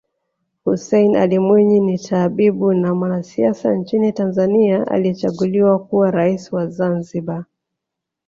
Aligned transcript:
Hussein 0.65 1.15
Ali 1.15 1.39
Mwinyi 1.39 1.79
ni 1.79 1.97
tabibu 1.99 2.73
na 2.73 2.95
mwanasiasa 2.95 3.75
nchini 3.75 4.13
Tanzania 4.13 4.87
aliyechaguliwa 4.87 5.79
kuwa 5.79 6.11
rais 6.11 6.53
wa 6.53 6.67
Zanzibar 6.67 7.45